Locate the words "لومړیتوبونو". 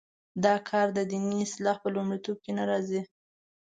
1.95-2.41